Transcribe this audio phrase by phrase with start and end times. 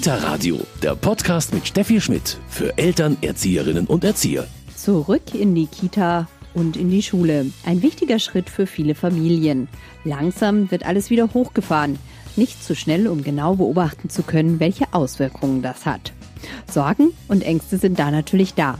[0.00, 4.46] Kita Radio, der Podcast mit Steffi Schmidt für Eltern, Erzieherinnen und Erzieher.
[4.74, 7.50] Zurück in die Kita und in die Schule.
[7.66, 9.68] Ein wichtiger Schritt für viele Familien.
[10.04, 11.98] Langsam wird alles wieder hochgefahren.
[12.34, 16.14] Nicht zu schnell, um genau beobachten zu können, welche Auswirkungen das hat.
[16.66, 18.78] Sorgen und Ängste sind da natürlich da.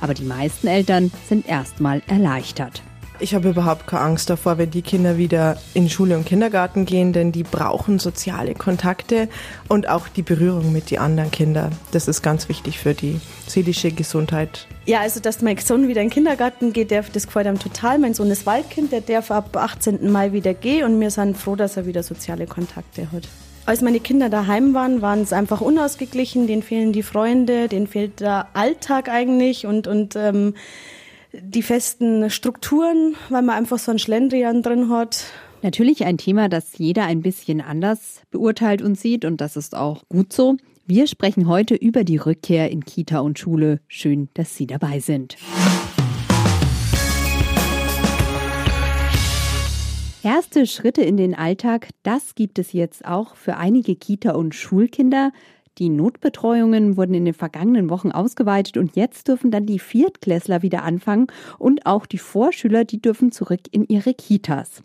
[0.00, 2.82] Aber die meisten Eltern sind erstmal erleichtert.
[3.18, 7.14] Ich habe überhaupt keine Angst davor, wenn die Kinder wieder in Schule und Kindergarten gehen,
[7.14, 9.28] denn die brauchen soziale Kontakte
[9.68, 11.72] und auch die Berührung mit den anderen Kindern.
[11.92, 14.66] Das ist ganz wichtig für die seelische Gesundheit.
[14.84, 17.98] Ja, also dass mein Sohn wieder in den Kindergarten geht, das gefällt ihm total.
[17.98, 20.10] Mein Sohn ist Waldkind, der darf ab 18.
[20.12, 23.28] Mai wieder gehen und wir sind froh, dass er wieder soziale Kontakte hat.
[23.64, 26.46] Als meine Kinder daheim waren, waren es einfach unausgeglichen.
[26.46, 30.54] Denen fehlen die Freunde, denen fehlt der Alltag eigentlich und, und ähm,
[31.40, 35.24] die festen Strukturen, weil man einfach so einen Schlendrian drin hat.
[35.62, 40.02] Natürlich ein Thema, das jeder ein bisschen anders beurteilt und sieht und das ist auch
[40.08, 40.56] gut so.
[40.86, 43.80] Wir sprechen heute über die Rückkehr in Kita und Schule.
[43.88, 45.36] Schön, dass Sie dabei sind.
[50.22, 55.32] Erste Schritte in den Alltag, das gibt es jetzt auch für einige Kita- und Schulkinder.
[55.78, 60.84] Die Notbetreuungen wurden in den vergangenen Wochen ausgeweitet und jetzt dürfen dann die Viertklässler wieder
[60.84, 61.26] anfangen
[61.58, 64.82] und auch die Vorschüler, die dürfen zurück in ihre Kitas.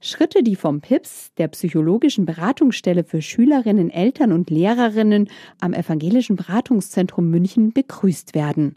[0.00, 7.30] Schritte, die vom PIPS, der psychologischen Beratungsstelle für Schülerinnen, Eltern und Lehrerinnen am Evangelischen Beratungszentrum
[7.30, 8.76] München begrüßt werden.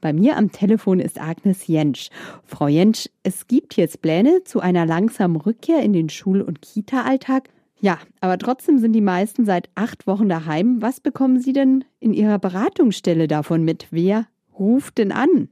[0.00, 2.10] Bei mir am Telefon ist Agnes Jentsch.
[2.44, 7.48] Frau Jentsch, es gibt jetzt Pläne zu einer langsamen Rückkehr in den Schul- und Kita-Alltag.
[7.80, 10.80] Ja, aber trotzdem sind die meisten seit acht Wochen daheim.
[10.80, 13.88] Was bekommen Sie denn in Ihrer Beratungsstelle davon mit?
[13.90, 14.26] Wer
[14.58, 15.48] ruft denn an?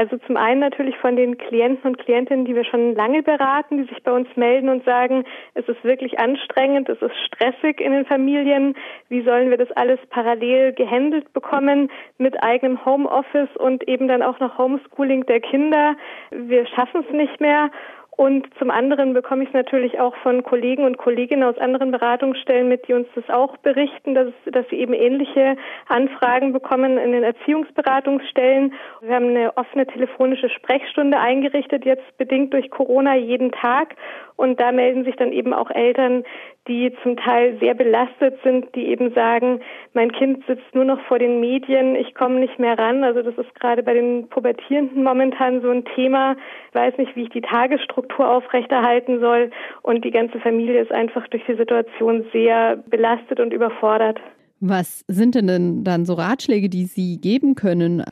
[0.00, 3.88] Also zum einen natürlich von den Klienten und Klientinnen, die wir schon lange beraten, die
[3.92, 8.06] sich bei uns melden und sagen, es ist wirklich anstrengend, es ist stressig in den
[8.06, 8.74] Familien.
[9.10, 14.40] Wie sollen wir das alles parallel gehandelt bekommen mit eigenem Homeoffice und eben dann auch
[14.40, 15.96] noch Homeschooling der Kinder?
[16.30, 17.70] Wir schaffen es nicht mehr.
[18.20, 22.68] Und zum anderen bekomme ich es natürlich auch von Kollegen und Kolleginnen aus anderen Beratungsstellen
[22.68, 25.56] mit, die uns das auch berichten, dass, dass sie eben ähnliche
[25.88, 28.74] Anfragen bekommen in den Erziehungsberatungsstellen.
[29.00, 33.96] Wir haben eine offene telefonische Sprechstunde eingerichtet, jetzt bedingt durch Corona jeden Tag.
[34.36, 36.24] Und da melden sich dann eben auch Eltern,
[36.70, 39.60] die zum Teil sehr belastet sind, die eben sagen,
[39.92, 43.02] mein Kind sitzt nur noch vor den Medien, ich komme nicht mehr ran.
[43.02, 46.36] Also das ist gerade bei den Pubertierenden momentan so ein Thema.
[46.68, 49.50] Ich weiß nicht, wie ich die Tagesstruktur aufrechterhalten soll.
[49.82, 54.20] Und die ganze Familie ist einfach durch die Situation sehr belastet und überfordert.
[54.60, 58.04] Was sind denn dann so Ratschläge, die Sie geben können?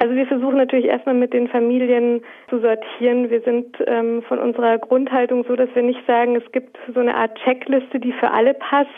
[0.00, 3.30] Also wir versuchen natürlich erstmal mit den Familien zu sortieren.
[3.30, 7.14] Wir sind ähm, von unserer Grundhaltung so, dass wir nicht sagen, es gibt so eine
[7.14, 8.90] Art Checkliste, die für alle passt.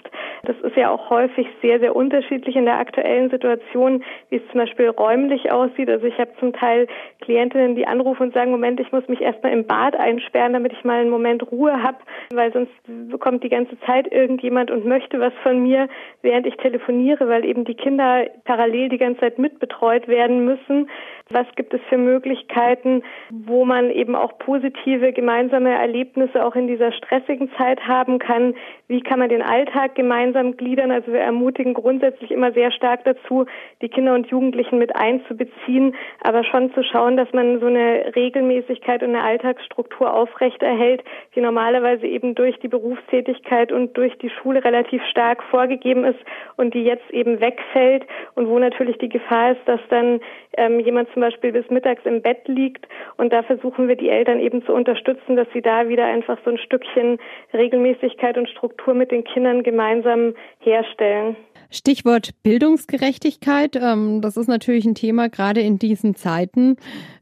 [0.45, 4.61] Das ist ja auch häufig sehr, sehr unterschiedlich in der aktuellen Situation, wie es zum
[4.61, 5.91] Beispiel räumlich aussieht.
[5.91, 6.87] Also ich habe zum Teil
[7.21, 10.85] Klientinnen, die anrufen und sagen, Moment, ich muss mich erstmal im Bad einsperren, damit ich
[10.85, 11.99] mal einen Moment Ruhe habe,
[12.33, 12.73] weil sonst
[13.11, 15.89] bekommt die ganze Zeit irgendjemand und möchte was von mir,
[16.23, 20.89] während ich telefoniere, weil eben die Kinder parallel die ganze Zeit mitbetreut werden müssen.
[21.29, 26.93] Was gibt es für Möglichkeiten, wo man eben auch positive gemeinsame Erlebnisse auch in dieser
[26.93, 28.55] stressigen Zeit haben kann?
[28.87, 30.93] Wie kann man den Alltag gemeinsam gliedern?
[30.93, 33.47] Also wir ermutigen grundsätzlich immer sehr stark dazu,
[33.83, 39.03] die Kinder und Jugendlichen mit einzubeziehen, aber schon zu schauen, dass man so eine Regelmäßigkeit
[39.03, 41.03] und eine Alltagsstruktur aufrechterhält,
[41.35, 46.21] die normalerweise eben durch die Berufstätigkeit und durch die Schule relativ stark vorgegeben ist
[46.57, 48.07] und die jetzt eben wegfällt
[48.37, 50.21] und wo natürlich die Gefahr ist, dass dann
[50.57, 52.87] ähm, jemand zum Beispiel bis mittags im Bett liegt.
[53.17, 56.51] Und da versuchen wir die Eltern eben zu unterstützen, dass sie da wieder einfach so
[56.51, 57.19] ein Stückchen
[57.55, 61.35] Regelmäßigkeit und Struktur mit den Kindern gemeinsam herstellen.
[61.71, 63.77] Stichwort Bildungsgerechtigkeit.
[63.77, 66.77] Ähm, das ist natürlich ein Thema gerade in diesen Zeiten.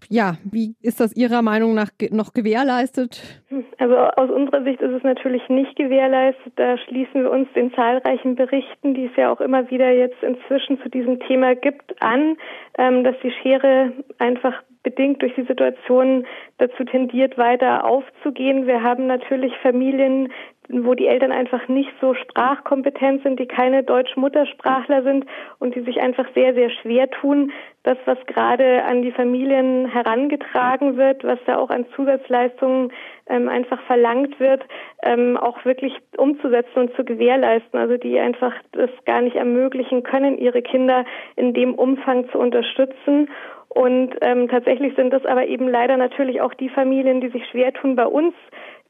[0.09, 3.43] Ja, wie ist das Ihrer Meinung nach noch gewährleistet?
[3.79, 6.53] Also aus unserer Sicht ist es natürlich nicht gewährleistet.
[6.57, 10.81] Da schließen wir uns den zahlreichen Berichten, die es ja auch immer wieder jetzt inzwischen
[10.83, 12.37] zu diesem Thema gibt, an,
[12.79, 16.25] ähm, dass die Schere einfach bedingt durch die Situation
[16.59, 18.69] dazu tendiert, weiter aufzugehen.
[18.69, 20.33] Wir haben natürlich Familien,
[20.69, 25.27] wo die Eltern einfach nicht so sprachkompetent sind, die keine Deutsch-Muttersprachler sind
[25.59, 27.51] und die sich einfach sehr, sehr schwer tun,
[27.85, 32.93] das, was gerade an die Familien herangetragen wird, was da auch an Zusatzleistungen
[33.29, 34.63] ähm, einfach verlangt wird,
[35.03, 37.79] ähm, auch wirklich umzusetzen und zu gewährleisten.
[37.79, 41.05] Also die einfach das gar nicht ermöglichen können, ihre Kinder
[41.37, 43.29] in dem Umfang zu unterstützen.
[43.69, 47.73] Und ähm, tatsächlich sind das aber eben leider natürlich auch die Familien, die sich schwer
[47.75, 48.35] tun, bei uns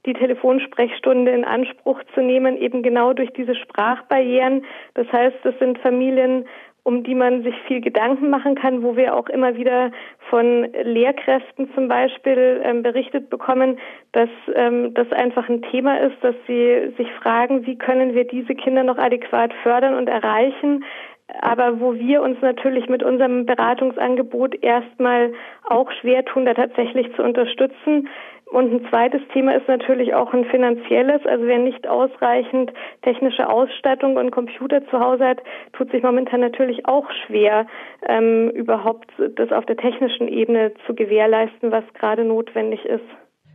[0.07, 4.65] die Telefonsprechstunde in Anspruch zu nehmen, eben genau durch diese Sprachbarrieren.
[4.95, 6.47] Das heißt, das sind Familien,
[6.85, 9.91] um die man sich viel Gedanken machen kann, wo wir auch immer wieder
[10.29, 13.79] von Lehrkräften zum Beispiel ähm, berichtet bekommen,
[14.13, 18.55] dass ähm, das einfach ein Thema ist, dass sie sich fragen, wie können wir diese
[18.55, 20.85] Kinder noch adäquat fördern und erreichen,
[21.41, 25.33] aber wo wir uns natürlich mit unserem Beratungsangebot erstmal
[25.65, 28.09] auch schwer tun, da tatsächlich zu unterstützen.
[28.47, 31.25] Und ein zweites Thema ist natürlich auch ein finanzielles.
[31.27, 35.43] Also wer nicht ausreichend technische Ausstattung und Computer zu Hause hat,
[35.73, 37.67] tut sich momentan natürlich auch schwer,
[38.07, 43.05] ähm, überhaupt das auf der technischen Ebene zu gewährleisten, was gerade notwendig ist.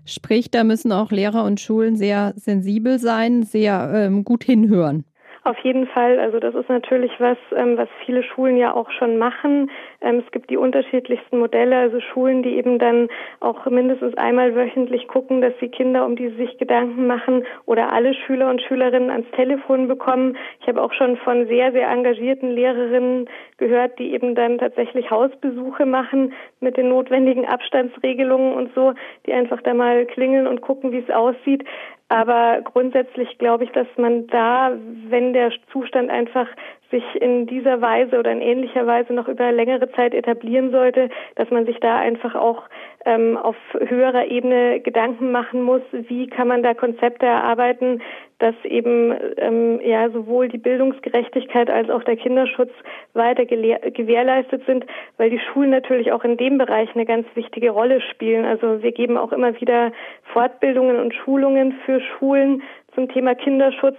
[0.05, 5.05] Sprich, da müssen auch Lehrer und Schulen sehr sensibel sein, sehr ähm, gut hinhören.
[5.49, 6.19] Auf jeden Fall.
[6.19, 9.71] Also das ist natürlich was, ähm, was viele Schulen ja auch schon machen.
[9.99, 13.07] Ähm, es gibt die unterschiedlichsten Modelle, also Schulen, die eben dann
[13.39, 17.91] auch mindestens einmal wöchentlich gucken, dass die Kinder, um die sie sich Gedanken machen oder
[17.91, 20.37] alle Schüler und Schülerinnen ans Telefon bekommen.
[20.61, 25.87] Ich habe auch schon von sehr, sehr engagierten Lehrerinnen gehört, die eben dann tatsächlich Hausbesuche
[25.87, 28.93] machen mit den notwendigen Abstandsregelungen und so,
[29.25, 31.65] die einfach da mal klingeln und gucken, wie es aussieht.
[32.09, 34.75] Aber grundsätzlich glaube ich, dass man da,
[35.07, 36.47] wenn der Zustand einfach
[36.91, 41.49] sich in dieser Weise oder in ähnlicher Weise noch über längere Zeit etablieren sollte, dass
[41.51, 42.63] man sich da einfach auch
[43.05, 48.01] ähm, auf höherer Ebene Gedanken machen muss, wie kann man da Konzepte erarbeiten,
[48.39, 52.71] dass eben ähm, ja sowohl die Bildungsgerechtigkeit als auch der Kinderschutz
[53.13, 54.85] weiter gewährleistet sind,
[55.17, 58.45] weil die Schulen natürlich auch in dem Bereich eine ganz wichtige Rolle spielen.
[58.45, 59.91] Also wir geben auch immer wieder
[60.33, 62.63] Fortbildungen und Schulungen für Schulen
[62.95, 63.97] zum Thema Kinderschutz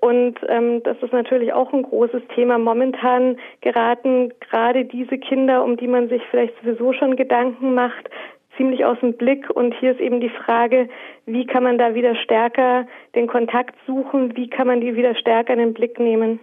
[0.00, 2.58] und ähm, das ist natürlich auch ein großes Thema.
[2.58, 8.08] Momentan geraten gerade diese Kinder, um die man sich vielleicht sowieso schon Gedanken macht,
[8.56, 9.48] ziemlich aus dem Blick.
[9.48, 10.88] Und hier ist eben die Frage,
[11.26, 14.36] wie kann man da wieder stärker den Kontakt suchen?
[14.36, 16.40] Wie kann man die wieder stärker in den Blick nehmen?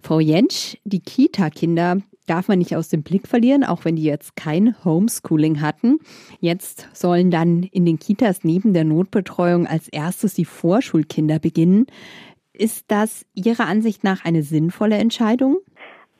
[0.00, 4.36] Frau Jentsch, die Kita-Kinder darf man nicht aus dem Blick verlieren, auch wenn die jetzt
[4.36, 5.98] kein Homeschooling hatten.
[6.40, 11.86] Jetzt sollen dann in den Kitas neben der Notbetreuung als erstes die Vorschulkinder beginnen.
[12.58, 15.58] Ist das Ihrer Ansicht nach eine sinnvolle Entscheidung?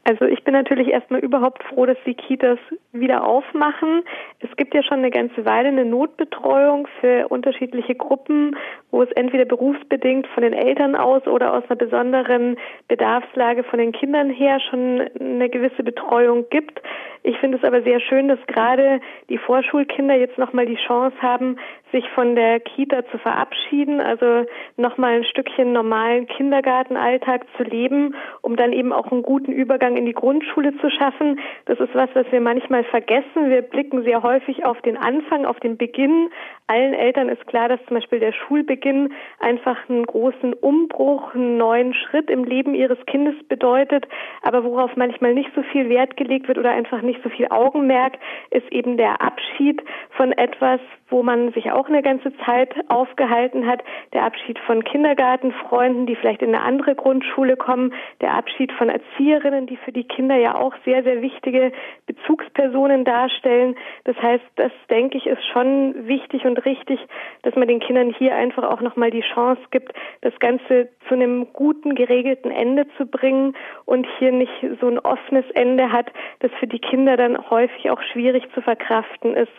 [0.09, 2.61] Also ich bin natürlich erstmal überhaupt froh, dass die Kitas
[2.93, 4.05] wieder aufmachen.
[4.39, 8.57] Es gibt ja schon eine ganze Weile eine Notbetreuung für unterschiedliche Gruppen,
[8.93, 12.57] wo es entweder berufsbedingt von den Eltern aus oder aus einer besonderen
[12.87, 16.81] Bedarfslage von den Kindern her schon eine gewisse Betreuung gibt.
[17.25, 21.59] Ich finde es aber sehr schön, dass gerade die Vorschulkinder jetzt nochmal die Chance haben,
[21.91, 28.55] sich von der Kita zu verabschieden, also nochmal ein Stückchen normalen Kindergartenalltag zu leben, um
[28.55, 31.41] dann eben auch einen guten Übergang in die Grundschule zu schaffen.
[31.65, 33.51] Das ist was, was wir manchmal vergessen.
[33.51, 36.31] Wir blicken sehr häufig auf den Anfang, auf den Beginn.
[36.69, 41.95] Allen Eltern ist klar, dass zum Beispiel der Schulbeginn einfach einen großen Umbruch, einen neuen
[41.95, 44.07] Schritt im Leben ihres Kindes bedeutet.
[44.43, 48.15] Aber worauf manchmal nicht so viel Wert gelegt wird oder einfach nicht so viel Augenmerk,
[48.51, 53.83] ist eben der Abschied von etwas, wo man sich auch eine ganze Zeit aufgehalten hat.
[54.13, 57.95] Der Abschied von Kindergartenfreunden, die vielleicht in eine andere Grundschule kommen.
[58.21, 61.71] Der Abschied von Erzieherinnen, die für die Kinder ja auch sehr, sehr wichtige
[62.07, 63.77] Bezugspersonen darstellen.
[64.03, 66.99] Das heißt, das denke ich ist schon wichtig und richtig,
[67.43, 69.93] dass man den Kindern hier einfach auch nochmal die Chance gibt,
[70.23, 75.49] das Ganze zu einem guten, geregelten Ende zu bringen und hier nicht so ein offenes
[75.55, 79.53] Ende hat, das für die Kinder dann häufig auch schwierig zu verkraften ist.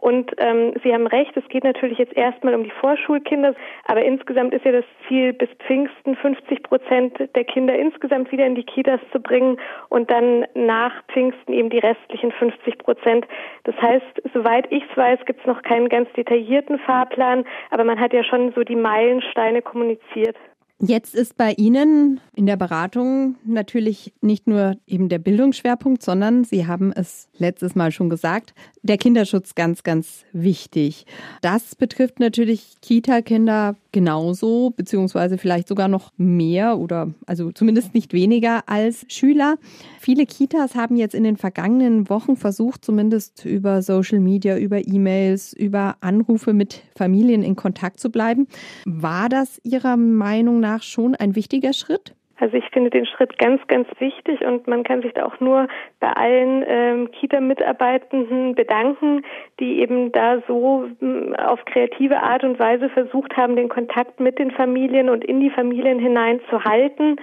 [0.00, 3.54] Und ähm, Sie haben recht, es geht natürlich jetzt erstmal um die Vorschulkinder,
[3.84, 8.54] aber insgesamt ist ja das Ziel, bis Pfingsten 50 Prozent der Kinder insgesamt wieder in
[8.54, 13.26] die Kitas zu bringen und dann nach Pfingsten eben die restlichen 50 Prozent.
[13.64, 18.00] Das heißt, soweit ich es weiß, gibt es noch keinen ganz detaillierten Fahrplan, aber man
[18.00, 20.36] hat ja schon so die Meilensteine kommuniziert.
[20.82, 26.66] Jetzt ist bei Ihnen in der Beratung natürlich nicht nur eben der Bildungsschwerpunkt, sondern Sie
[26.66, 31.04] haben es letztes Mal schon gesagt, der Kinderschutz ganz, ganz wichtig.
[31.42, 38.68] Das betrifft natürlich Kita-Kinder genauso, beziehungsweise vielleicht sogar noch mehr oder also zumindest nicht weniger
[38.68, 39.56] als Schüler.
[39.98, 45.52] Viele Kitas haben jetzt in den vergangenen Wochen versucht, zumindest über Social Media, über E-Mails,
[45.52, 48.46] über Anrufe mit Familien in Kontakt zu bleiben.
[48.84, 52.14] War das Ihrer Meinung nach schon ein wichtiger Schritt?
[52.40, 55.68] Also ich finde den Schritt ganz, ganz wichtig und man kann sich da auch nur
[56.00, 59.22] bei allen ähm, Kita-Mitarbeitenden bedanken,
[59.60, 64.38] die eben da so ähm, auf kreative Art und Weise versucht haben, den Kontakt mit
[64.38, 67.16] den Familien und in die Familien hinein zu halten.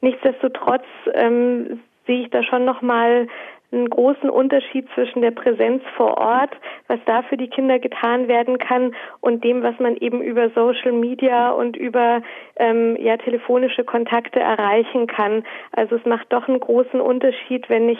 [0.00, 3.28] Nichtsdestotrotz ähm, sehe ich da schon nochmal
[3.74, 6.50] einen großen Unterschied zwischen der Präsenz vor Ort,
[6.88, 10.92] was da für die Kinder getan werden kann und dem, was man eben über Social
[10.92, 12.22] Media und über
[12.56, 15.44] ähm, ja telefonische Kontakte erreichen kann.
[15.72, 17.98] Also es macht doch einen großen Unterschied, wenn ich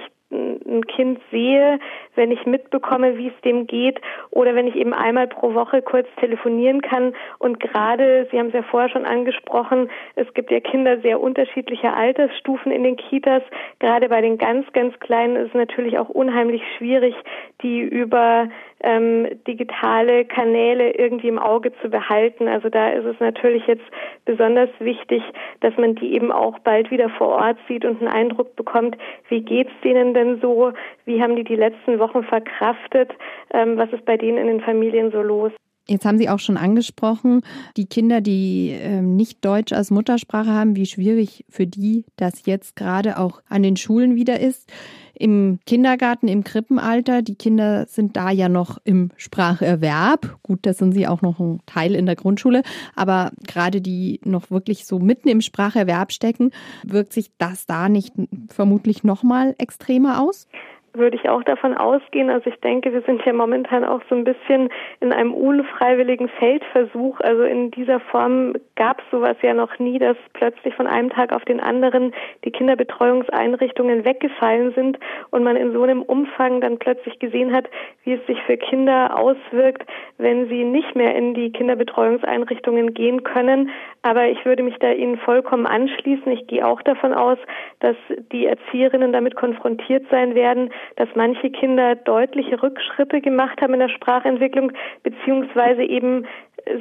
[0.66, 1.78] ein Kind sehe,
[2.14, 6.06] wenn ich mitbekomme, wie es dem geht oder wenn ich eben einmal pro Woche kurz
[6.20, 7.14] telefonieren kann.
[7.38, 11.96] Und gerade, Sie haben es ja vorher schon angesprochen, es gibt ja Kinder sehr unterschiedlicher
[11.96, 13.42] Altersstufen in den Kitas.
[13.78, 17.14] Gerade bei den ganz, ganz Kleinen ist es natürlich auch unheimlich schwierig,
[17.62, 18.48] die über
[18.84, 22.48] ähm, digitale Kanäle irgendwie im Auge zu behalten.
[22.48, 23.84] Also da ist es natürlich jetzt
[24.24, 25.22] besonders wichtig,
[25.60, 28.96] dass man die eben auch bald wieder vor Ort sieht und einen Eindruck bekommt,
[29.28, 30.72] wie geht's denen denn so,
[31.06, 33.10] wie haben die die letzten Wochen verkraftet,
[33.54, 35.52] ähm, was ist bei denen in den Familien so los.
[35.86, 37.42] Jetzt haben Sie auch schon angesprochen,
[37.76, 42.74] die Kinder, die äh, nicht Deutsch als Muttersprache haben, wie schwierig für die das jetzt
[42.74, 44.70] gerade auch an den Schulen wieder ist.
[45.12, 50.38] Im Kindergarten, im Krippenalter, die Kinder sind da ja noch im Spracherwerb.
[50.42, 52.62] Gut, da sind sie auch noch ein Teil in der Grundschule.
[52.96, 56.50] Aber gerade die noch wirklich so mitten im Spracherwerb stecken,
[56.82, 58.14] wirkt sich das da nicht
[58.48, 60.48] vermutlich noch mal extremer aus?
[60.94, 62.30] Würde ich auch davon ausgehen.
[62.30, 64.68] Also ich denke, wir sind ja momentan auch so ein bisschen
[65.00, 67.20] in einem unfreiwilligen Feldversuch.
[67.20, 71.32] Also in dieser Form gab es sowas ja noch nie, dass plötzlich von einem Tag
[71.32, 72.12] auf den anderen
[72.44, 74.98] die Kinderbetreuungseinrichtungen weggefallen sind
[75.30, 77.68] und man in so einem Umfang dann plötzlich gesehen hat,
[78.04, 83.70] wie es sich für Kinder auswirkt, wenn sie nicht mehr in die Kinderbetreuungseinrichtungen gehen können.
[84.02, 86.30] Aber ich würde mich da Ihnen vollkommen anschließen.
[86.32, 87.38] Ich gehe auch davon aus,
[87.80, 87.96] dass
[88.32, 93.88] die Erzieherinnen damit konfrontiert sein werden, dass manche Kinder deutliche Rückschritte gemacht haben in der
[93.88, 94.72] Sprachentwicklung,
[95.02, 96.26] beziehungsweise eben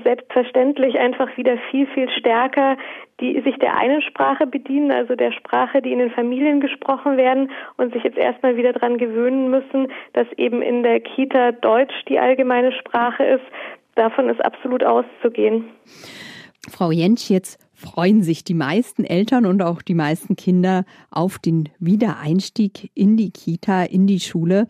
[0.04, 2.78] selbstverständlich einfach wieder viel, viel stärker
[3.20, 7.52] die sich der einen Sprache bedienen, also der Sprache, die in den Familien gesprochen werden
[7.78, 12.20] und sich jetzt erstmal wieder dran gewöhnen müssen, dass eben in der Kita Deutsch die
[12.20, 13.46] allgemeine Sprache ist.
[13.96, 15.70] Davon ist absolut auszugehen.
[16.70, 21.68] Frau Jentsch, jetzt freuen sich die meisten Eltern und auch die meisten Kinder auf den
[21.80, 24.68] Wiedereinstieg in die Kita, in die Schule.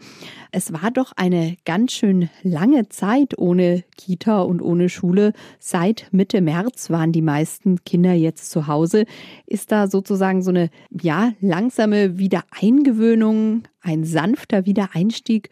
[0.52, 5.34] Es war doch eine ganz schön lange Zeit ohne Kita und ohne Schule.
[5.60, 9.06] Seit Mitte März waren die meisten Kinder jetzt zu Hause.
[9.46, 15.50] Ist da sozusagen so eine, ja, langsame Wiedereingewöhnung, ein sanfter Wiedereinstieg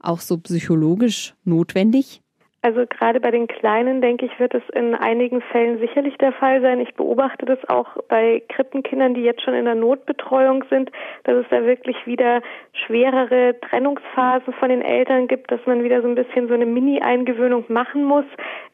[0.00, 2.22] auch so psychologisch notwendig?
[2.64, 6.60] Also gerade bei den Kleinen, denke ich, wird es in einigen Fällen sicherlich der Fall
[6.60, 6.78] sein.
[6.78, 10.92] Ich beobachte das auch bei Krippenkindern, die jetzt schon in der Notbetreuung sind,
[11.24, 12.40] dass es da wirklich wieder
[12.86, 17.64] schwerere Trennungsphasen von den Eltern gibt, dass man wieder so ein bisschen so eine Mini-Eingewöhnung
[17.66, 18.26] machen muss.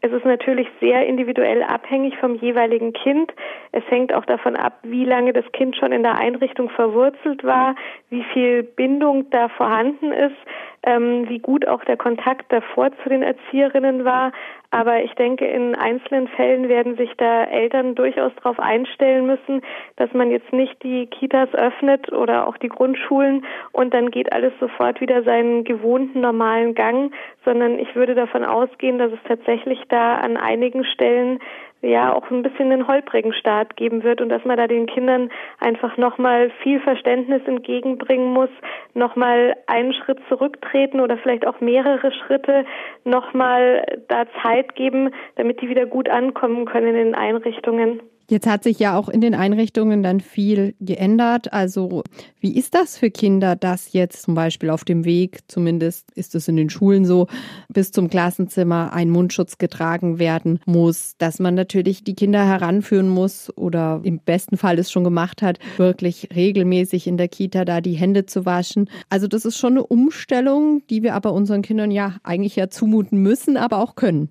[0.03, 3.33] Es ist natürlich sehr individuell abhängig vom jeweiligen Kind.
[3.73, 7.75] Es hängt auch davon ab, wie lange das Kind schon in der Einrichtung verwurzelt war,
[8.11, 10.37] wie viel Bindung da vorhanden ist
[10.83, 14.33] ähm, wie gut auch der Kontakt davor zu den Erzieherinnen war.
[14.71, 19.63] Aber ich denke, in einzelnen Fällen werden sich da Eltern durchaus darauf einstellen müssen,
[19.97, 24.53] dass man jetzt nicht die Kitas öffnet oder auch die Grundschulen und dann geht alles
[24.61, 27.13] sofort wieder seinen gewohnten normalen Gang,
[27.47, 31.39] sondern ich würde davon ausgehen, dass es tatsächlich da an einigen Stellen
[31.83, 35.31] ja auch ein bisschen einen holprigen Start geben wird und dass man da den Kindern
[35.61, 38.51] einfach nochmal viel Verständnis entgegenbringen muss,
[38.95, 42.65] nochmal einen Schritt zurücktreten oder vielleicht auch mehrere Schritte
[43.05, 48.01] nochmal da Zeit geben, damit die wieder gut ankommen können in den Einrichtungen.
[48.31, 51.51] Jetzt hat sich ja auch in den Einrichtungen dann viel geändert.
[51.55, 52.03] Also
[52.41, 56.47] wie ist das für Kinder, dass jetzt zum Beispiel auf dem Weg, zumindest ist es
[56.47, 57.27] in den Schulen so,
[57.71, 63.51] bis zum Klassenzimmer ein Mundschutz getragen werden muss, dass man natürlich die Kinder heranführen muss
[63.57, 67.95] oder im besten Fall es schon gemacht hat, wirklich regelmäßig in der Kita da die
[67.95, 68.91] Hände zu waschen.
[69.09, 73.23] Also das ist schon eine Umstellung, die wir aber unseren Kindern ja eigentlich ja zumuten
[73.23, 74.29] müssen, aber auch können.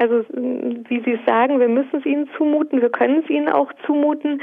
[0.00, 4.40] Also wie Sie sagen, wir müssen es ihnen zumuten, wir können es ihnen auch zumuten.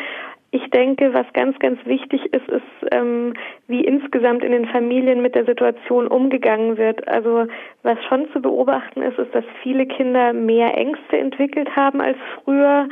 [0.51, 3.33] Ich denke, was ganz, ganz wichtig ist, ist, ähm,
[3.67, 7.07] wie insgesamt in den Familien mit der Situation umgegangen wird.
[7.07, 7.47] Also
[7.81, 12.87] was schon zu beobachten ist, ist, dass viele Kinder mehr Ängste entwickelt haben als früher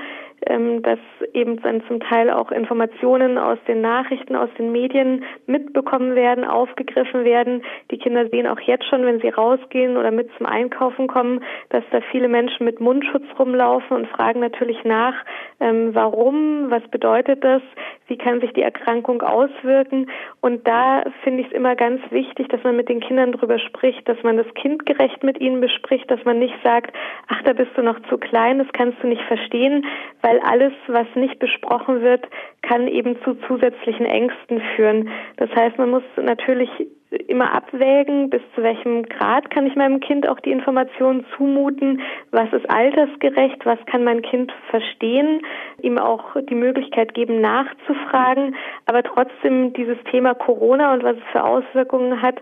[0.82, 1.00] dass
[1.34, 7.26] eben dann zum Teil auch Informationen aus den Nachrichten, aus den Medien mitbekommen werden, aufgegriffen
[7.26, 7.64] werden.
[7.90, 11.84] Die Kinder sehen auch jetzt schon, wenn sie rausgehen oder mit zum Einkaufen kommen, dass
[11.92, 15.16] da viele Menschen mit Mundschutz rumlaufen und fragen natürlich nach,
[15.60, 17.62] ähm, warum, was bedeutet das,
[18.08, 20.10] wie kann sich die Erkrankung auswirken.
[20.42, 24.08] Und da finde ich es immer ganz wichtig, dass man mit den Kindern drüber spricht,
[24.08, 26.96] dass man das kindgerecht mit ihnen bespricht, dass man nicht sagt,
[27.28, 29.86] ach, da bist du noch zu klein, das kannst du nicht verstehen,
[30.26, 32.28] weil alles, was nicht besprochen wird,
[32.64, 35.10] kann eben zu zusätzlichen Ängsten führen.
[35.38, 36.70] Das heißt, man muss natürlich
[37.28, 42.02] immer abwägen, bis zu welchem Grad kann ich meinem Kind auch die Informationen zumuten,
[42.32, 45.44] was ist altersgerecht, was kann mein Kind verstehen,
[45.84, 48.56] ihm auch die Möglichkeit geben, nachzufragen,
[48.88, 52.42] aber trotzdem dieses Thema Corona und was es für Auswirkungen hat,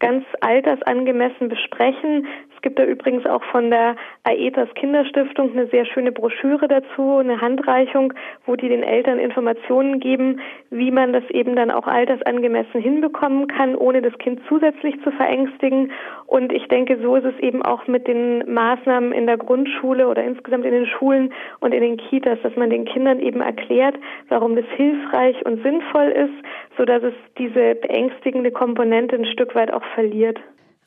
[0.00, 2.26] ganz altersangemessen besprechen.
[2.62, 7.40] Es gibt da übrigens auch von der Aetas Kinderstiftung eine sehr schöne Broschüre dazu, eine
[7.40, 8.12] Handreichung,
[8.46, 10.38] wo die den Eltern Informationen geben,
[10.70, 15.90] wie man das eben dann auch altersangemessen hinbekommen kann, ohne das Kind zusätzlich zu verängstigen.
[16.26, 20.22] Und ich denke, so ist es eben auch mit den Maßnahmen in der Grundschule oder
[20.22, 23.96] insgesamt in den Schulen und in den Kitas, dass man den Kindern eben erklärt,
[24.28, 29.72] warum das hilfreich und sinnvoll ist, so dass es diese beängstigende Komponente ein Stück weit
[29.72, 30.38] auch verliert.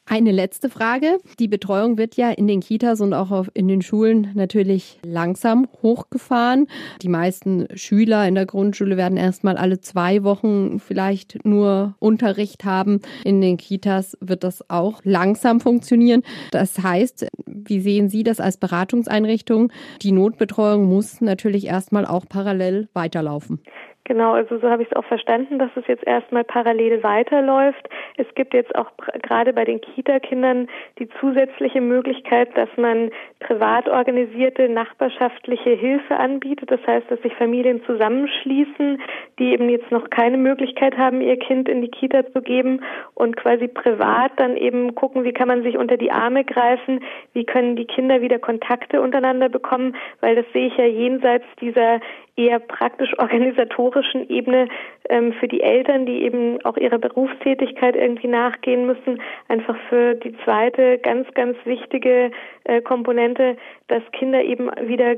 [0.07, 1.17] Eine letzte Frage.
[1.39, 6.67] Die Betreuung wird ja in den Kitas und auch in den Schulen natürlich langsam hochgefahren.
[7.01, 13.01] Die meisten Schüler in der Grundschule werden erstmal alle zwei Wochen vielleicht nur Unterricht haben.
[13.24, 16.21] In den Kitas wird das auch langsam funktionieren.
[16.51, 19.71] Das heißt, wie sehen Sie das als Beratungseinrichtung?
[20.03, 23.59] Die Notbetreuung muss natürlich erstmal auch parallel weiterlaufen.
[24.07, 27.89] Genau, also so habe ich es auch verstanden, dass es jetzt erstmal parallel weiterläuft.
[28.17, 28.91] Es gibt jetzt auch
[29.24, 30.67] gerade bei den Kita-Kindern
[31.00, 33.09] die zusätzliche Möglichkeit, dass man
[33.39, 36.69] privat organisierte nachbarschaftliche Hilfe anbietet.
[36.69, 39.01] Das heißt, dass sich Familien zusammenschließen,
[39.39, 42.81] die eben jetzt noch keine Möglichkeit haben, ihr Kind in die Kita zu geben
[43.15, 47.43] und quasi privat dann eben gucken, wie kann man sich unter die Arme greifen, wie
[47.43, 52.01] können die Kinder wieder Kontakte untereinander bekommen, weil das sehe ich ja jenseits dieser
[52.36, 54.68] eher praktisch organisatorischen Ebene
[55.10, 60.36] ähm, für die Eltern, die eben auch ihrer Berufstätigkeit irgendwie nachgehen müssen, einfach für die
[60.44, 62.32] zweite ganz, ganz wichtige
[62.65, 65.15] äh, Komponente, dass Kinder eben wieder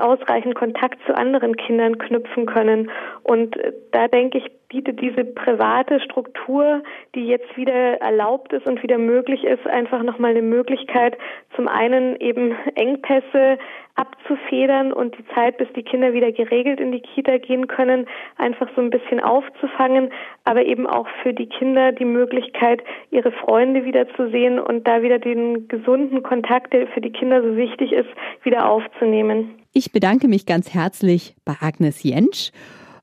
[0.00, 2.90] ausreichend Kontakt zu anderen Kindern knüpfen können.
[3.22, 6.82] Und äh, da denke ich, bietet diese private Struktur,
[7.14, 11.18] die jetzt wieder erlaubt ist und wieder möglich ist, einfach nochmal eine Möglichkeit,
[11.56, 13.58] zum einen eben Engpässe
[13.96, 18.68] abzufedern und die Zeit, bis die Kinder wieder geregelt in die Kita gehen können, einfach
[18.74, 20.10] so ein bisschen aufzufangen,
[20.44, 25.66] aber eben auch für die Kinder die Möglichkeit, ihre Freunde wiederzusehen und da wieder den
[25.66, 28.08] gesunden Kontakt, der für die Kinder so wichtig ist,
[28.44, 29.56] wieder aufzunehmen.
[29.72, 32.52] Ich bedanke mich ganz herzlich bei Agnes Jentsch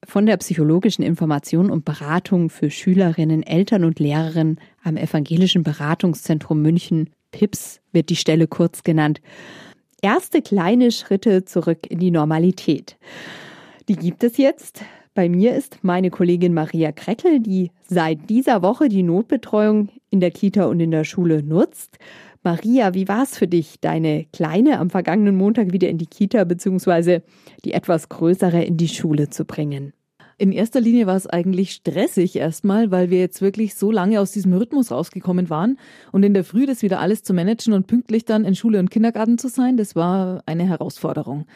[0.07, 7.09] von der psychologischen Information und Beratung für Schülerinnen, Eltern und Lehrerinnen am Evangelischen Beratungszentrum München.
[7.31, 9.21] PIPS wird die Stelle kurz genannt
[10.01, 12.97] erste kleine Schritte zurück in die Normalität.
[13.87, 14.83] Die gibt es jetzt.
[15.13, 20.31] Bei mir ist meine Kollegin Maria Kreckel, die seit dieser Woche die Notbetreuung in der
[20.31, 21.97] Kita und in der Schule nutzt.
[22.43, 26.43] Maria, wie war es für dich, deine Kleine am vergangenen Montag wieder in die Kita
[26.43, 27.21] bzw.
[27.65, 29.93] die etwas größere in die Schule zu bringen?
[30.39, 34.31] In erster Linie war es eigentlich stressig erstmal, weil wir jetzt wirklich so lange aus
[34.31, 35.79] diesem Rhythmus rausgekommen waren.
[36.11, 38.91] Und in der Früh das wieder alles zu managen und pünktlich dann in Schule und
[38.91, 41.47] Kindergarten zu sein, das war eine Herausforderung.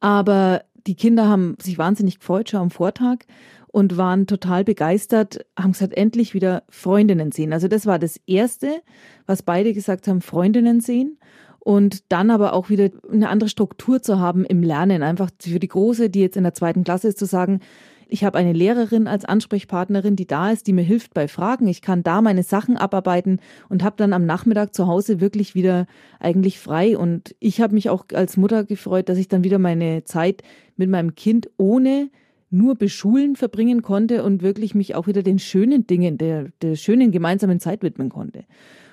[0.00, 3.20] Aber die Kinder haben sich wahnsinnig gefreut schon am Vortag
[3.68, 7.52] und waren total begeistert, haben gesagt, endlich wieder Freundinnen sehen.
[7.54, 8.82] Also das war das Erste,
[9.26, 11.18] was beide gesagt haben, Freundinnen sehen
[11.58, 15.02] und dann aber auch wieder eine andere Struktur zu haben im Lernen.
[15.02, 17.60] Einfach für die Große, die jetzt in der zweiten Klasse ist, zu sagen,
[18.10, 21.66] ich habe eine Lehrerin als Ansprechpartnerin, die da ist, die mir hilft bei Fragen.
[21.66, 25.86] Ich kann da meine Sachen abarbeiten und habe dann am Nachmittag zu Hause wirklich wieder
[26.18, 26.96] eigentlich frei.
[26.98, 30.42] Und ich habe mich auch als Mutter gefreut, dass ich dann wieder meine Zeit
[30.76, 32.10] mit meinem Kind ohne
[32.50, 37.12] nur beschulen verbringen konnte und wirklich mich auch wieder den schönen Dingen, der, der schönen
[37.12, 38.44] gemeinsamen Zeit widmen konnte.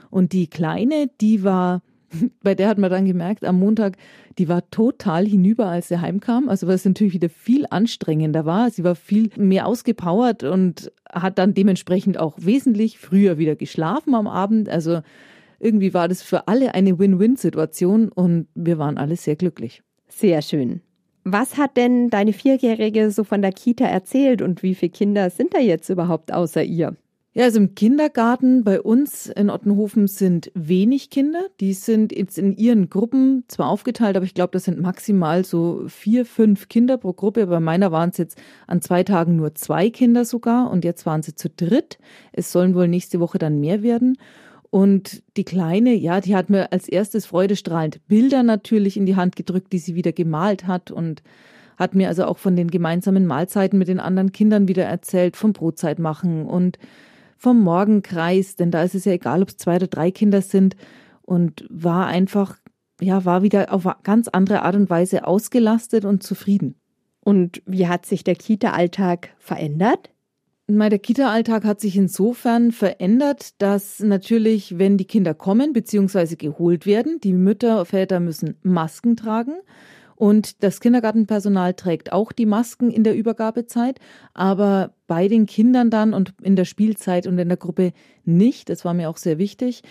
[0.10, 1.82] Und die Kleine, die war
[2.44, 3.98] bei der hat man dann gemerkt, am Montag,
[4.38, 6.50] die war total hinüber, als sie heimkam.
[6.50, 8.70] Also was natürlich wieder viel anstrengender war.
[8.72, 14.28] Sie war viel mehr ausgepowert und hat dann dementsprechend auch wesentlich früher wieder geschlafen am
[14.28, 14.70] Abend.
[14.70, 15.02] Also
[15.60, 19.82] irgendwie war das für alle eine Win-Win-Situation und wir waren alle sehr glücklich.
[20.08, 20.82] Sehr schön.
[21.24, 25.54] Was hat denn deine Vierjährige so von der Kita erzählt und wie viele Kinder sind
[25.54, 26.96] da jetzt überhaupt außer ihr?
[27.38, 31.46] Ja, also im Kindergarten bei uns in Ottenhofen sind wenig Kinder.
[31.60, 35.84] Die sind jetzt in ihren Gruppen zwar aufgeteilt, aber ich glaube, das sind maximal so
[35.88, 37.46] vier, fünf Kinder pro Gruppe.
[37.46, 41.22] Bei meiner waren es jetzt an zwei Tagen nur zwei Kinder sogar und jetzt waren
[41.22, 42.00] sie zu dritt.
[42.32, 44.18] Es sollen wohl nächste Woche dann mehr werden.
[44.72, 49.36] Und die Kleine, ja, die hat mir als erstes freudestrahlend Bilder natürlich in die Hand
[49.36, 51.22] gedrückt, die sie wieder gemalt hat und
[51.78, 55.54] hat mir also auch von den gemeinsamen Mahlzeiten mit den anderen Kindern wieder erzählt, vom
[55.54, 56.80] Brotzeit machen und
[57.38, 60.76] vom Morgenkreis, denn da ist es ja egal, ob es zwei oder drei Kinder sind
[61.22, 62.58] und war einfach,
[63.00, 66.76] ja, war wieder auf ganz andere Art und Weise ausgelastet und zufrieden.
[67.20, 70.12] Und wie hat sich der Kita-Alltag verändert?
[70.70, 76.36] Der Kita-Alltag hat sich insofern verändert, dass natürlich, wenn die Kinder kommen bzw.
[76.36, 79.54] geholt werden, die Mütter, Väter müssen Masken tragen.
[80.18, 84.00] Und das Kindergartenpersonal trägt auch die Masken in der Übergabezeit,
[84.34, 87.94] aber bei den Kindern dann und in der Spielzeit und in der Gruppe
[88.26, 88.70] nicht.
[88.70, 89.84] Das war mir auch sehr wichtig.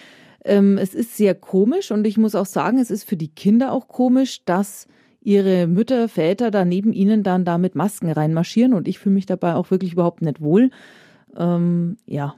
[0.44, 3.70] Ähm, es ist sehr komisch und ich muss auch sagen, es ist für die Kinder
[3.70, 4.88] auch komisch, dass
[5.20, 9.26] ihre Mütter, Väter da neben ihnen dann da mit Masken reinmarschieren und ich fühle mich
[9.26, 10.70] dabei auch wirklich überhaupt nicht wohl.
[11.36, 12.34] Ähm, ja.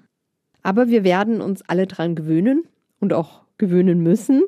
[0.62, 2.64] Aber wir werden uns alle dran gewöhnen
[3.01, 4.42] und auch gewöhnen müssen.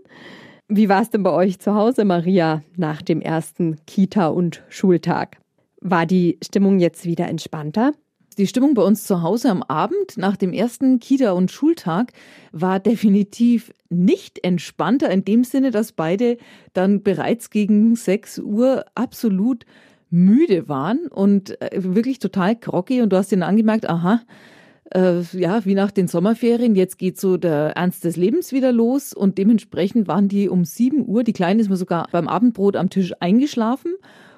[0.72, 5.38] Wie war es denn bei euch zu Hause, Maria, nach dem ersten Kita- und Schultag?
[5.80, 7.92] War die Stimmung jetzt wieder entspannter?
[8.38, 12.12] Die Stimmung bei uns zu Hause am Abend nach dem ersten Kita- und Schultag
[12.52, 16.37] war definitiv nicht entspannter in dem Sinne, dass beide
[16.72, 19.66] dann bereits gegen 6 Uhr absolut
[20.09, 24.20] müde waren und äh, wirklich total groggy und du hast ihnen angemerkt, aha,
[24.90, 29.12] äh, ja, wie nach den Sommerferien, jetzt geht so der Ernst des Lebens wieder los
[29.12, 32.90] und dementsprechend waren die um 7 Uhr, die Kleine ist mir sogar beim Abendbrot am
[32.90, 33.94] Tisch eingeschlafen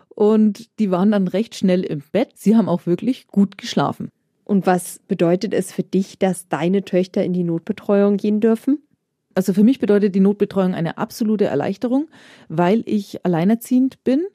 [0.08, 2.32] und die waren dann recht schnell im Bett.
[2.34, 4.10] Sie haben auch wirklich gut geschlafen.
[4.44, 8.82] Und was bedeutet es für dich, dass deine Töchter in die Notbetreuung gehen dürfen?
[9.34, 12.08] Also für mich bedeutet die Notbetreuung eine absolute Erleichterung,
[12.48, 14.26] weil ich alleinerziehend bin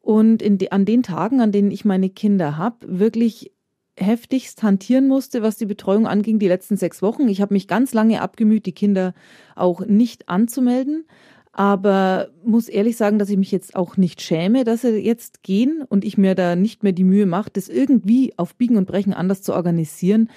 [0.00, 3.52] und die, an den Tagen, an denen ich meine Kinder habe, wirklich
[4.00, 7.28] heftigst hantieren musste, was die Betreuung anging, die letzten sechs Wochen.
[7.28, 9.14] Ich habe mich ganz lange abgemüht, die Kinder
[9.54, 11.04] auch nicht anzumelden.
[11.52, 15.82] Aber muss ehrlich sagen, dass ich mich jetzt auch nicht schäme, dass sie jetzt gehen
[15.88, 19.12] und ich mir da nicht mehr die Mühe mache, das irgendwie auf Biegen und Brechen
[19.12, 20.30] anders zu organisieren,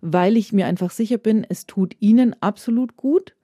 [0.00, 3.36] weil ich mir einfach sicher bin, es tut ihnen absolut gut.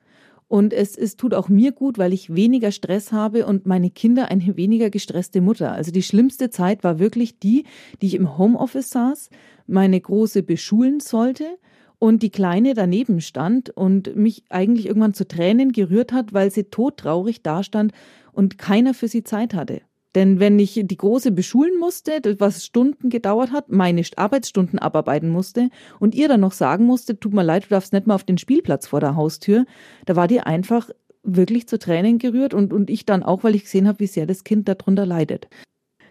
[0.53, 4.31] Und es, es tut auch mir gut, weil ich weniger Stress habe und meine Kinder
[4.31, 5.73] eine weniger gestresste Mutter.
[5.73, 7.65] Also die schlimmste Zeit war wirklich die,
[8.03, 9.31] die ich im Homeoffice saß,
[9.67, 11.57] meine Große beschulen sollte
[11.99, 16.65] und die Kleine daneben stand und mich eigentlich irgendwann zu Tränen gerührt hat, weil sie
[16.65, 17.93] todtraurig dastand
[18.33, 19.81] und keiner für sie Zeit hatte.
[20.15, 25.71] Denn wenn ich die Große beschulen musste, was Stunden gedauert hat, meine Arbeitsstunden abarbeiten musste
[26.01, 28.39] und ihr dann noch sagen musste, tut mir leid, du darfst nicht mal auf den
[28.39, 29.65] Spielplatz vor der Haustür,
[30.05, 30.91] da war die einfach
[31.23, 34.27] wirklich zu Tränen gerührt und, und ich dann auch, weil ich gesehen habe, wie sehr
[34.27, 35.49] das Kind darunter leidet.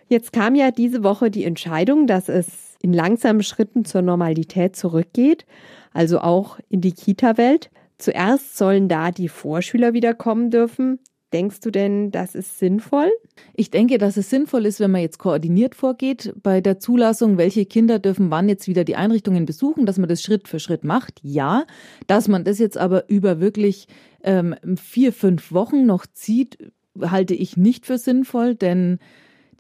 [0.08, 5.46] Jetzt kam ja diese Woche die Entscheidung, dass es in langsamen Schritten zur Normalität zurückgeht,
[5.94, 7.70] also auch in die Kita-Welt.
[7.98, 11.00] Zuerst sollen da die Vorschüler wieder kommen dürfen.
[11.34, 13.10] Denkst du denn, das ist sinnvoll?
[13.54, 17.66] Ich denke, dass es sinnvoll ist, wenn man jetzt koordiniert vorgeht bei der Zulassung, welche
[17.66, 21.20] Kinder dürfen wann jetzt wieder die Einrichtungen besuchen, dass man das Schritt für Schritt macht.
[21.24, 21.66] Ja,
[22.08, 23.88] dass man das jetzt aber über wirklich
[24.24, 26.58] ähm, vier, fünf Wochen noch zieht,
[27.00, 29.00] halte ich nicht für sinnvoll, denn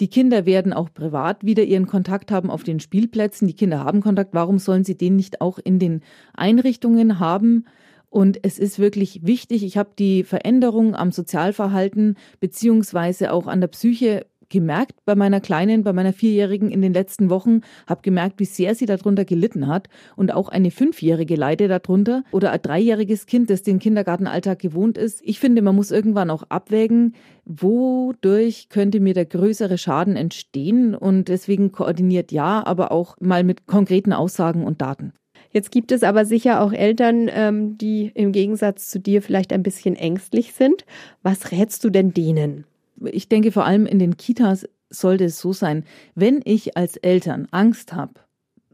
[0.01, 3.47] die Kinder werden auch privat wieder ihren Kontakt haben auf den Spielplätzen.
[3.47, 4.33] Die Kinder haben Kontakt.
[4.33, 6.01] Warum sollen sie den nicht auch in den
[6.33, 7.65] Einrichtungen haben?
[8.11, 13.69] Und es ist wirklich wichtig, ich habe die Veränderung am Sozialverhalten beziehungsweise auch an der
[13.69, 18.45] Psyche gemerkt bei meiner Kleinen, bei meiner Vierjährigen in den letzten Wochen, habe gemerkt, wie
[18.45, 23.49] sehr sie darunter gelitten hat und auch eine Fünfjährige leide darunter oder ein dreijähriges Kind,
[23.49, 25.21] das den Kindergartenalltag gewohnt ist.
[25.23, 31.29] Ich finde, man muss irgendwann auch abwägen, wodurch könnte mir der größere Schaden entstehen und
[31.29, 35.13] deswegen koordiniert ja, aber auch mal mit konkreten Aussagen und Daten.
[35.51, 39.63] Jetzt gibt es aber sicher auch Eltern, ähm, die im Gegensatz zu dir vielleicht ein
[39.63, 40.85] bisschen ängstlich sind.
[41.23, 42.65] Was rätst du denn denen?
[43.03, 45.85] Ich denke, vor allem in den Kitas sollte es so sein,
[46.15, 48.13] wenn ich als Eltern Angst habe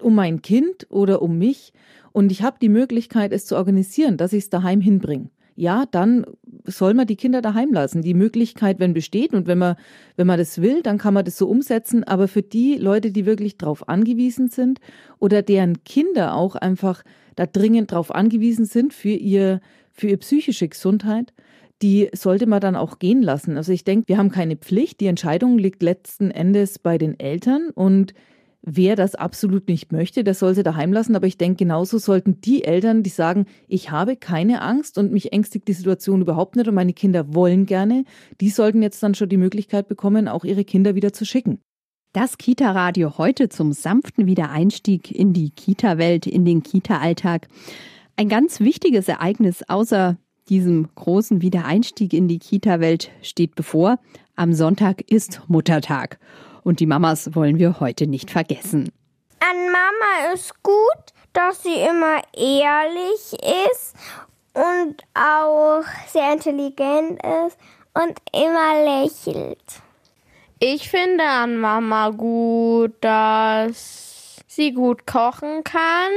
[0.01, 1.73] um mein Kind oder um mich
[2.11, 6.23] und ich habe die Möglichkeit, es zu organisieren, dass ich es daheim hinbringe, ja, dann
[6.65, 8.03] soll man die Kinder daheim lassen.
[8.03, 9.75] Die Möglichkeit, wenn besteht und wenn man,
[10.15, 12.03] wenn man das will, dann kann man das so umsetzen.
[12.03, 14.79] Aber für die Leute, die wirklich darauf angewiesen sind
[15.17, 17.03] oder deren Kinder auch einfach
[17.35, 19.59] da dringend darauf angewiesen sind für ihr,
[19.91, 21.33] für ihre psychische Gesundheit,
[21.81, 23.57] die sollte man dann auch gehen lassen.
[23.57, 24.99] Also ich denke, wir haben keine Pflicht.
[24.99, 28.13] Die Entscheidung liegt letzten Endes bei den Eltern und
[28.69, 31.15] Wer das absolut nicht möchte, der soll sie daheim lassen.
[31.15, 35.31] Aber ich denke, genauso sollten die Eltern, die sagen, ich habe keine Angst und mich
[35.31, 38.03] ängstigt die Situation überhaupt nicht und meine Kinder wollen gerne,
[38.41, 41.61] die sollten jetzt dann schon die Möglichkeit bekommen, auch ihre Kinder wieder zu schicken.
[42.11, 47.47] Das Kita-Radio heute zum sanften Wiedereinstieg in die Kita-Welt, in den Kita-Alltag.
[48.17, 50.17] Ein ganz wichtiges Ereignis außer
[50.49, 53.99] diesem großen Wiedereinstieg in die Kita-Welt steht bevor.
[54.35, 56.19] Am Sonntag ist Muttertag.
[56.67, 58.91] Und die Mamas wollen wir heute nicht vergessen.
[59.39, 63.37] An Mama ist gut, dass sie immer ehrlich
[63.71, 63.95] ist
[64.53, 67.57] und auch sehr intelligent ist
[67.93, 69.63] und immer lächelt.
[70.59, 76.11] Ich finde an Mama gut, dass sie gut kochen kann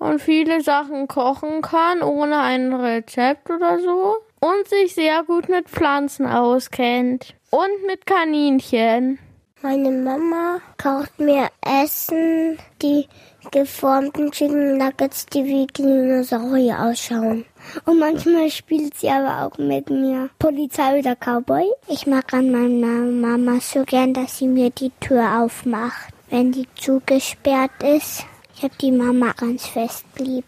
[0.00, 4.16] und viele Sachen kochen kann, ohne ein Rezept oder so.
[4.40, 7.36] Und sich sehr gut mit Pflanzen auskennt.
[7.50, 9.20] Und mit Kaninchen.
[9.68, 13.08] Meine Mama kocht mir Essen, die
[13.50, 17.44] geformten Chicken Nuggets, die wie Dinosaurier ausschauen.
[17.84, 21.64] Und manchmal spielt sie aber auch mit mir Polizei oder Cowboy.
[21.88, 26.68] Ich mag an meiner Mama so gern, dass sie mir die Tür aufmacht, wenn die
[26.76, 28.24] zugesperrt ist.
[28.54, 30.44] Ich habe die Mama ganz fest lieb.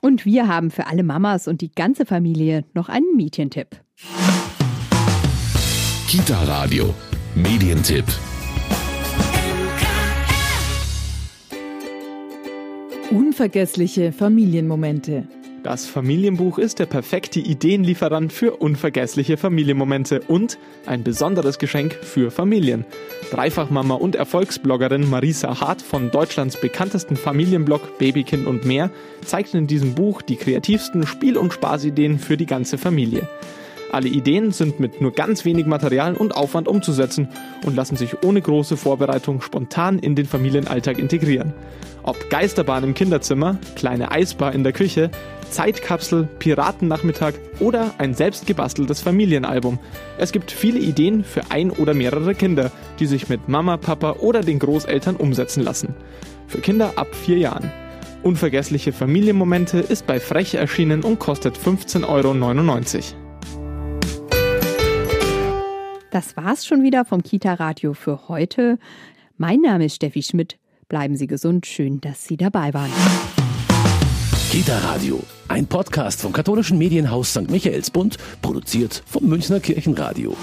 [0.00, 3.76] Und wir haben für alle Mamas und die ganze Familie noch einen Medientipp.
[6.08, 6.94] Kita Radio,
[7.34, 8.06] Medientipp.
[13.12, 15.28] Unvergessliche Familienmomente.
[15.62, 22.86] Das Familienbuch ist der perfekte Ideenlieferant für unvergessliche Familienmomente und ein besonderes Geschenk für Familien.
[23.30, 28.90] Dreifachmama und Erfolgsbloggerin Marisa Hart von Deutschlands bekanntesten Familienblog Babykind und mehr
[29.26, 33.28] zeigt in diesem Buch die kreativsten Spiel- und Spaßideen für die ganze Familie.
[33.92, 37.28] Alle Ideen sind mit nur ganz wenig Material und Aufwand umzusetzen
[37.66, 41.52] und lassen sich ohne große Vorbereitung spontan in den Familienalltag integrieren.
[42.02, 45.10] Ob Geisterbahn im Kinderzimmer, kleine Eisbar in der Küche,
[45.50, 49.78] Zeitkapsel, Piratennachmittag oder ein selbst gebasteltes Familienalbum.
[50.16, 54.40] Es gibt viele Ideen für ein oder mehrere Kinder, die sich mit Mama, Papa oder
[54.40, 55.94] den Großeltern umsetzen lassen.
[56.48, 57.70] Für Kinder ab vier Jahren.
[58.22, 63.21] Unvergessliche Familienmomente ist bei Frech erschienen und kostet 15,99 Euro.
[66.12, 68.78] Das war's schon wieder vom Kita Radio für heute.
[69.38, 70.58] Mein Name ist Steffi Schmidt.
[70.86, 71.64] Bleiben Sie gesund.
[71.66, 72.90] Schön, dass Sie dabei waren.
[74.50, 77.50] Kita Radio, ein Podcast vom katholischen Medienhaus St.
[77.50, 80.36] Michaelsbund, produziert vom Münchner Kirchenradio.